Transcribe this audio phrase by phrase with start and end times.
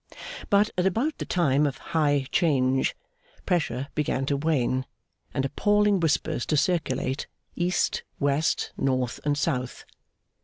[0.49, 2.95] But, at about the time of High 'Change,
[3.45, 4.87] Pressure began to wane,
[5.31, 9.85] and appalling whispers to circulate, east, west, north, and south.